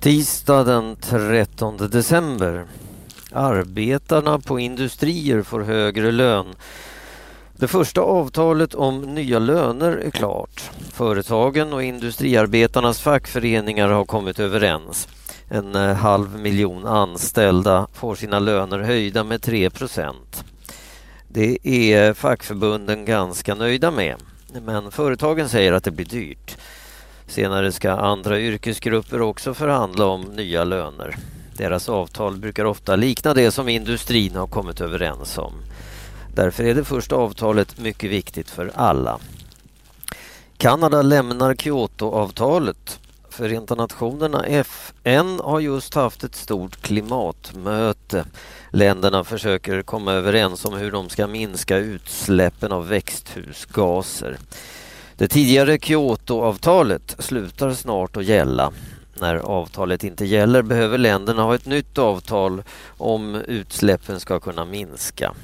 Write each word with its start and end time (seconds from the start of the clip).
Tisdag 0.00 0.64
den 0.64 0.96
13 0.96 1.76
december. 1.76 2.64
Arbetarna 3.32 4.38
på 4.38 4.60
industrier 4.60 5.42
får 5.42 5.60
högre 5.60 6.12
lön. 6.12 6.46
Det 7.56 7.68
första 7.68 8.00
avtalet 8.00 8.74
om 8.74 9.00
nya 9.00 9.38
löner 9.38 9.92
är 9.92 10.10
klart. 10.10 10.70
Företagen 10.92 11.72
och 11.72 11.82
industriarbetarnas 11.82 13.00
fackföreningar 13.00 13.88
har 13.88 14.04
kommit 14.04 14.38
överens. 14.38 15.08
En 15.48 15.74
eh, 15.74 15.94
halv 15.94 16.38
miljon 16.38 16.86
anställda 16.86 17.86
får 17.94 18.14
sina 18.14 18.38
löner 18.38 18.78
höjda 18.78 19.24
med 19.24 19.42
3 19.42 19.70
procent. 19.70 20.44
Det 21.28 21.58
är 21.68 22.12
fackförbunden 22.12 23.04
ganska 23.04 23.54
nöjda 23.54 23.90
med. 23.90 24.16
Men 24.62 24.90
företagen 24.90 25.48
säger 25.48 25.72
att 25.72 25.84
det 25.84 25.90
blir 25.90 26.06
dyrt. 26.06 26.56
Senare 27.30 27.72
ska 27.72 27.90
andra 27.90 28.40
yrkesgrupper 28.40 29.22
också 29.22 29.54
förhandla 29.54 30.06
om 30.06 30.22
nya 30.22 30.64
löner. 30.64 31.16
Deras 31.56 31.88
avtal 31.88 32.36
brukar 32.36 32.64
ofta 32.64 32.96
likna 32.96 33.34
det 33.34 33.50
som 33.50 33.68
industrin 33.68 34.36
har 34.36 34.46
kommit 34.46 34.80
överens 34.80 35.38
om. 35.38 35.52
Därför 36.34 36.64
är 36.64 36.74
det 36.74 36.84
första 36.84 37.16
avtalet 37.16 37.78
mycket 37.78 38.10
viktigt 38.10 38.50
för 38.50 38.72
alla. 38.74 39.18
Kanada 40.56 41.02
lämnar 41.02 41.54
Kyotoavtalet. 41.54 43.00
Förenta 43.28 43.74
Nationerna, 43.74 44.44
FN, 44.44 45.40
har 45.44 45.60
just 45.60 45.94
haft 45.94 46.24
ett 46.24 46.36
stort 46.36 46.82
klimatmöte. 46.82 48.24
Länderna 48.70 49.24
försöker 49.24 49.82
komma 49.82 50.12
överens 50.12 50.64
om 50.64 50.74
hur 50.74 50.90
de 50.92 51.08
ska 51.08 51.26
minska 51.26 51.76
utsläppen 51.76 52.72
av 52.72 52.88
växthusgaser. 52.88 54.38
Det 55.20 55.28
tidigare 55.28 55.78
Kyotoavtalet 55.78 57.16
slutar 57.18 57.72
snart 57.72 58.16
att 58.16 58.24
gälla. 58.24 58.72
När 59.20 59.36
avtalet 59.36 60.04
inte 60.04 60.24
gäller 60.24 60.62
behöver 60.62 60.98
länderna 60.98 61.42
ha 61.42 61.54
ett 61.54 61.66
nytt 61.66 61.98
avtal 61.98 62.62
om 62.98 63.34
utsläppen 63.34 64.20
ska 64.20 64.40
kunna 64.40 64.64
minska. 64.64 65.34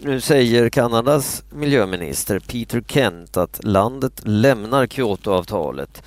Nu 0.00 0.20
säger 0.20 0.68
Kanadas 0.68 1.42
miljöminister 1.50 2.38
Peter 2.38 2.82
Kent 2.88 3.36
att 3.36 3.64
landet 3.64 4.20
lämnar 4.24 4.86
Kyotoavtalet. 4.86 6.02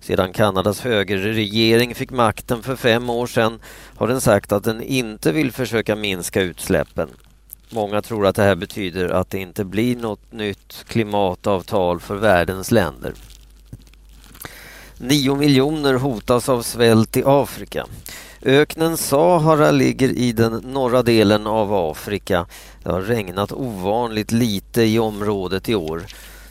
Sedan 0.00 0.32
Kanadas 0.32 0.80
högerregering 0.80 1.94
fick 1.94 2.10
makten 2.10 2.62
för 2.62 2.76
fem 2.76 3.10
år 3.10 3.26
sedan 3.26 3.60
har 3.96 4.08
den 4.08 4.20
sagt 4.20 4.52
att 4.52 4.64
den 4.64 4.82
inte 4.82 5.32
vill 5.32 5.52
försöka 5.52 5.96
minska 5.96 6.42
utsläppen. 6.42 7.08
Många 7.74 8.02
tror 8.02 8.26
att 8.26 8.36
det 8.36 8.42
här 8.42 8.54
betyder 8.54 9.08
att 9.08 9.30
det 9.30 9.38
inte 9.38 9.64
blir 9.64 9.96
något 9.96 10.32
nytt 10.32 10.84
klimatavtal 10.88 12.00
för 12.00 12.16
världens 12.16 12.70
länder. 12.70 13.14
Nio 14.98 15.36
miljoner 15.36 15.94
hotas 15.94 16.48
av 16.48 16.62
svält 16.62 17.16
i 17.16 17.22
Afrika. 17.26 17.86
Öknen 18.42 18.96
Sahara 18.96 19.70
ligger 19.70 20.08
i 20.08 20.32
den 20.32 20.52
norra 20.52 21.02
delen 21.02 21.46
av 21.46 21.74
Afrika. 21.74 22.46
Det 22.82 22.92
har 22.92 23.02
regnat 23.02 23.52
ovanligt 23.52 24.32
lite 24.32 24.82
i 24.82 24.98
området 24.98 25.68
i 25.68 25.74
år. 25.74 26.02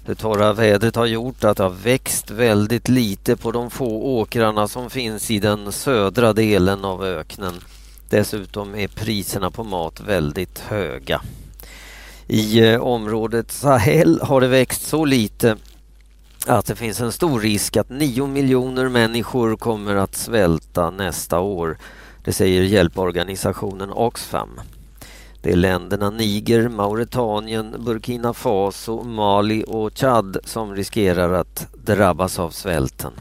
Det 0.05 0.15
torra 0.15 0.53
vädret 0.53 0.95
har 0.95 1.05
gjort 1.05 1.43
att 1.43 1.57
det 1.57 1.63
har 1.63 1.69
växt 1.69 2.31
väldigt 2.31 2.89
lite 2.89 3.35
på 3.35 3.51
de 3.51 3.69
få 3.69 4.03
åkrarna 4.03 4.67
som 4.67 4.89
finns 4.89 5.31
i 5.31 5.39
den 5.39 5.71
södra 5.71 6.33
delen 6.33 6.85
av 6.85 7.03
öknen. 7.03 7.53
Dessutom 8.11 8.75
är 8.75 8.87
priserna 8.87 9.51
på 9.51 9.63
mat 9.63 9.99
väldigt 9.99 10.59
höga. 10.59 11.21
I 12.27 12.59
eh, 12.59 12.81
området 12.81 13.51
Sahel 13.51 14.19
har 14.21 14.41
det 14.41 14.47
växt 14.47 14.87
så 14.87 15.05
lite 15.05 15.57
att 16.47 16.65
det 16.65 16.75
finns 16.75 17.01
en 17.01 17.11
stor 17.11 17.39
risk 17.39 17.77
att 17.77 17.89
nio 17.89 18.27
miljoner 18.27 18.89
människor 18.89 19.55
kommer 19.55 19.95
att 19.95 20.15
svälta 20.15 20.89
nästa 20.89 21.39
år. 21.39 21.77
Det 22.23 22.33
säger 22.33 22.61
hjälporganisationen 22.61 23.91
Oxfam. 23.91 24.59
Det 25.41 25.51
är 25.51 25.55
länderna 25.55 26.09
Niger, 26.09 26.69
Mauretanien, 26.69 27.75
Burkina 27.79 28.33
Faso, 28.33 29.03
Mali 29.03 29.63
och 29.67 29.97
Chad 29.97 30.37
som 30.43 30.75
riskerar 30.75 31.33
att 31.33 31.67
drabbas 31.85 32.39
av 32.39 32.49
svälten. 32.49 33.11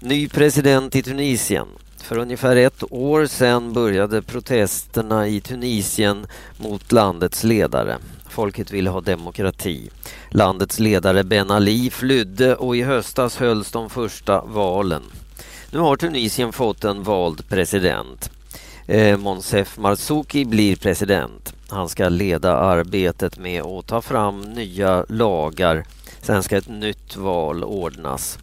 Ny 0.00 0.28
president 0.28 0.96
i 0.96 1.02
Tunisien. 1.02 1.66
För 2.04 2.18
ungefär 2.18 2.56
ett 2.56 2.84
år 2.90 3.26
sedan 3.26 3.72
började 3.72 4.22
protesterna 4.22 5.28
i 5.28 5.40
Tunisien 5.40 6.26
mot 6.56 6.92
landets 6.92 7.44
ledare. 7.44 7.98
Folket 8.28 8.70
ville 8.70 8.90
ha 8.90 9.00
demokrati. 9.00 9.90
Landets 10.30 10.78
ledare 10.78 11.24
Ben 11.24 11.50
Ali 11.50 11.90
flydde 11.90 12.56
och 12.56 12.76
i 12.76 12.82
höstas 12.82 13.36
hölls 13.36 13.70
de 13.70 13.90
första 13.90 14.44
valen. 14.44 15.02
Nu 15.70 15.78
har 15.78 15.96
Tunisien 15.96 16.52
fått 16.52 16.84
en 16.84 17.02
vald 17.02 17.48
president. 17.48 18.30
Eh, 18.86 19.18
Monsef 19.18 19.78
Marzouki 19.78 20.44
blir 20.44 20.76
president. 20.76 21.54
Han 21.68 21.88
ska 21.88 22.08
leda 22.08 22.56
arbetet 22.56 23.38
med 23.38 23.62
att 23.62 23.86
ta 23.86 24.02
fram 24.02 24.40
nya 24.40 25.04
lagar. 25.08 25.84
Sen 26.20 26.42
ska 26.42 26.56
ett 26.56 26.68
nytt 26.68 27.16
val 27.16 27.64
ordnas. 27.64 28.38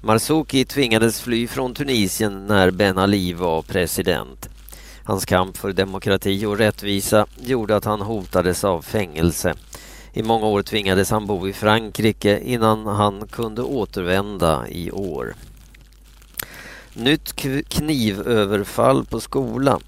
Marzouki 0.00 0.64
tvingades 0.64 1.20
fly 1.20 1.46
från 1.46 1.74
Tunisien 1.74 2.46
när 2.46 2.70
Ben 2.70 2.98
Ali 2.98 3.32
var 3.32 3.62
president. 3.62 4.48
Hans 5.04 5.24
kamp 5.24 5.56
för 5.56 5.72
demokrati 5.72 6.46
och 6.46 6.58
rättvisa 6.58 7.26
gjorde 7.40 7.76
att 7.76 7.84
han 7.84 8.00
hotades 8.00 8.64
av 8.64 8.82
fängelse. 8.82 9.54
I 10.12 10.22
många 10.22 10.46
år 10.46 10.62
tvingades 10.62 11.10
han 11.10 11.26
bo 11.26 11.48
i 11.48 11.52
Frankrike 11.52 12.40
innan 12.44 12.86
han 12.86 13.28
kunde 13.28 13.62
återvända 13.62 14.68
i 14.68 14.90
år. 14.90 15.34
Nytt 16.94 17.32
knivöverfall 17.68 19.04
på 19.04 19.20
skola. 19.20 19.80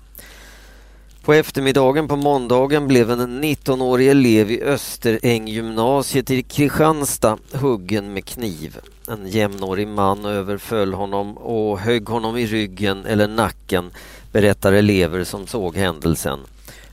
På 1.26 1.32
eftermiddagen 1.32 2.08
på 2.08 2.16
måndagen 2.16 2.88
blev 2.88 3.10
en 3.10 3.44
19-årig 3.44 4.08
elev 4.08 4.50
i 4.50 4.62
Österänggymnasiet 4.62 6.30
i 6.30 6.42
Kristianstad 6.42 7.38
huggen 7.52 8.12
med 8.12 8.24
kniv. 8.24 8.78
En 9.08 9.28
jämnårig 9.28 9.88
man 9.88 10.24
överföll 10.24 10.94
honom 10.94 11.38
och 11.38 11.78
högg 11.78 12.08
honom 12.08 12.36
i 12.36 12.46
ryggen 12.46 13.06
eller 13.06 13.28
nacken, 13.28 13.90
berättar 14.32 14.72
elever 14.72 15.24
som 15.24 15.46
såg 15.46 15.76
händelsen. 15.76 16.38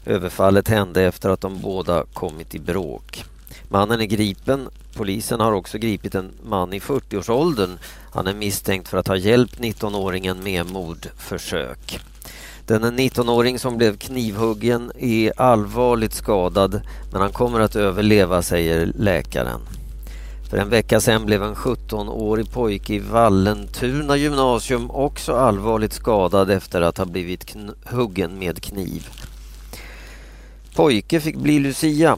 Överfallet 0.06 0.68
hände 0.68 1.02
efter 1.02 1.30
att 1.30 1.42
de 1.42 1.62
båda 1.62 2.06
kommit 2.14 2.56
i 2.56 2.60
bråk. 2.60 3.24
Mannen 3.70 4.02
är 4.02 4.06
gripen. 4.06 4.70
Polisen 4.96 5.40
har 5.40 5.52
också 5.52 5.78
gripit 5.78 6.16
en 6.16 6.32
man 6.46 6.74
i 6.74 6.80
40-årsåldern. 6.80 7.78
Han 8.12 8.28
är 8.28 8.34
misstänkt 8.34 8.88
för 8.88 8.98
att 8.98 9.08
ha 9.08 9.16
hjälpt 9.16 9.60
19-åringen 9.60 10.44
med 10.44 10.72
mordförsök. 10.72 12.00
Den 12.68 13.00
19-åring 13.00 13.59
som 13.59 13.78
blev 13.78 13.97
knivhuggen 13.97 14.91
är 15.00 15.41
allvarligt 15.41 16.13
skadad 16.13 16.81
men 17.12 17.22
han 17.22 17.31
kommer 17.31 17.59
att 17.59 17.75
överleva, 17.75 18.41
säger 18.41 18.91
läkaren. 18.96 19.59
För 20.50 20.57
en 20.57 20.69
vecka 20.69 21.00
sedan 21.00 21.25
blev 21.25 21.44
en 21.44 21.56
17-årig 21.56 22.51
pojke 22.51 22.94
i 22.94 23.00
Vallentuna 23.00 24.18
gymnasium 24.18 24.91
också 24.91 25.34
allvarligt 25.34 25.94
skadad 25.94 26.51
efter 26.51 26.81
att 26.81 26.97
ha 26.97 27.06
blivit 27.06 27.56
huggen 27.85 28.40
med 28.40 28.63
kniv. 28.63 29.07
Pojke 30.75 31.19
fick 31.19 31.35
bli 31.35 31.59
Lucia. 31.59 32.18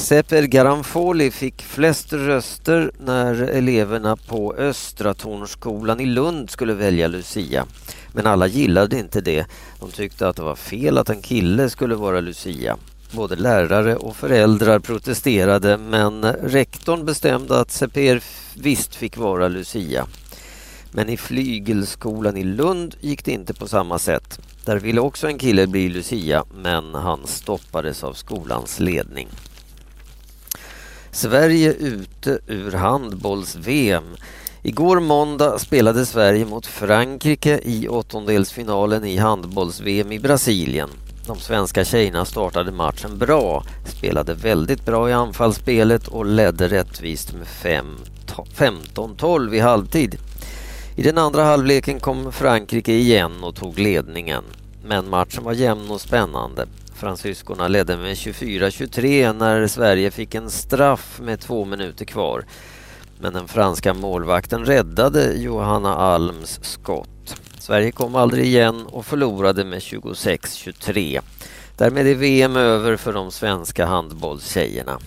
Seper 0.00 0.42
Garanfoli 0.42 1.30
fick 1.30 1.62
flest 1.62 2.12
röster 2.12 2.90
när 2.98 3.42
eleverna 3.42 4.16
på 4.16 4.54
Östra 4.54 5.14
Tornskolan 5.14 6.00
i 6.00 6.06
Lund 6.06 6.50
skulle 6.50 6.74
välja 6.74 7.08
Lucia. 7.08 7.66
Men 8.12 8.26
alla 8.26 8.46
gillade 8.46 8.98
inte 8.98 9.20
det. 9.20 9.46
De 9.80 9.90
tyckte 9.90 10.28
att 10.28 10.36
det 10.36 10.42
var 10.42 10.56
fel 10.56 10.98
att 10.98 11.10
en 11.10 11.22
kille 11.22 11.70
skulle 11.70 11.94
vara 11.94 12.20
Lucia. 12.20 12.76
Både 13.12 13.36
lärare 13.36 13.96
och 13.96 14.16
föräldrar 14.16 14.78
protesterade 14.78 15.78
men 15.78 16.24
rektorn 16.24 17.04
bestämde 17.04 17.60
att 17.60 17.70
Seper 17.70 18.22
visst 18.54 18.94
fick 18.94 19.16
vara 19.16 19.48
Lucia. 19.48 20.06
Men 20.92 21.08
i 21.08 21.16
flygelskolan 21.16 22.36
i 22.36 22.44
Lund 22.44 22.96
gick 23.00 23.24
det 23.24 23.32
inte 23.32 23.54
på 23.54 23.68
samma 23.68 23.98
sätt. 23.98 24.40
Där 24.64 24.76
ville 24.76 25.00
också 25.00 25.26
en 25.26 25.38
kille 25.38 25.66
bli 25.66 25.88
Lucia 25.88 26.44
men 26.54 26.94
han 26.94 27.26
stoppades 27.26 28.04
av 28.04 28.12
skolans 28.12 28.80
ledning. 28.80 29.28
Sverige 31.12 31.72
ute 31.72 32.38
ur 32.46 32.72
handbolls-VM. 32.72 34.04
Igår 34.62 35.00
måndag 35.00 35.58
spelade 35.58 36.06
Sverige 36.06 36.44
mot 36.44 36.66
Frankrike 36.66 37.60
i 37.62 37.88
åttondelsfinalen 37.88 39.04
i 39.04 39.16
handbolls-VM 39.16 40.12
i 40.12 40.18
Brasilien. 40.18 40.88
De 41.26 41.40
svenska 41.40 41.84
tjejerna 41.84 42.24
startade 42.24 42.72
matchen 42.72 43.18
bra, 43.18 43.64
spelade 43.86 44.34
väldigt 44.34 44.84
bra 44.84 45.10
i 45.10 45.12
anfallsspelet 45.12 46.08
och 46.08 46.26
ledde 46.26 46.68
rättvist 46.68 47.34
med 47.34 47.46
15-12 48.56 49.54
i 49.54 49.60
halvtid. 49.60 50.18
I 50.96 51.02
den 51.02 51.18
andra 51.18 51.44
halvleken 51.44 52.00
kom 52.00 52.32
Frankrike 52.32 52.92
igen 52.92 53.44
och 53.44 53.54
tog 53.54 53.78
ledningen. 53.78 54.44
Men 54.84 55.10
matchen 55.10 55.44
var 55.44 55.52
jämn 55.52 55.90
och 55.90 56.00
spännande. 56.00 56.66
Fransyskorna 57.00 57.68
ledde 57.68 57.96
med 57.96 58.14
24-23 58.14 59.32
när 59.32 59.66
Sverige 59.66 60.10
fick 60.10 60.34
en 60.34 60.50
straff 60.50 61.20
med 61.22 61.40
två 61.40 61.64
minuter 61.64 62.04
kvar. 62.04 62.44
Men 63.20 63.32
den 63.32 63.48
franska 63.48 63.94
målvakten 63.94 64.64
räddade 64.64 65.32
Johanna 65.32 65.94
Alms 65.94 66.60
skott. 66.62 67.40
Sverige 67.58 67.90
kom 67.92 68.14
aldrig 68.14 68.44
igen 68.44 68.86
och 68.86 69.06
förlorade 69.06 69.64
med 69.64 69.78
26-23. 69.78 71.20
Därmed 71.76 72.06
är 72.06 72.14
VM 72.14 72.56
över 72.56 72.96
för 72.96 73.12
de 73.12 73.30
svenska 73.30 73.86
handbollstjejerna. 73.86 74.98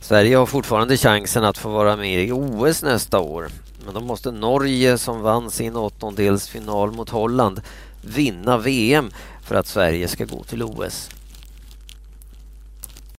Sverige 0.00 0.36
har 0.36 0.46
fortfarande 0.46 0.96
chansen 0.96 1.44
att 1.44 1.58
få 1.58 1.68
vara 1.68 1.96
med 1.96 2.24
i 2.24 2.32
OS 2.32 2.82
nästa 2.82 3.20
år. 3.20 3.48
Men 3.84 3.94
då 3.94 4.00
måste 4.00 4.30
Norge, 4.30 4.98
som 4.98 5.20
vann 5.20 5.50
sin 5.50 5.76
åttondelsfinal 5.76 6.92
mot 6.92 7.10
Holland, 7.10 7.60
vinna 8.02 8.58
VM 8.58 9.10
för 9.46 9.54
att 9.54 9.66
Sverige 9.66 10.08
ska 10.08 10.24
gå 10.24 10.44
till 10.44 10.62
OS. 10.62 11.15